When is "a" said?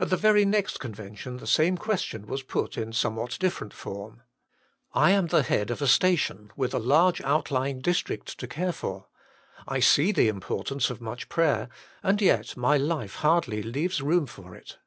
5.82-5.86, 6.72-6.78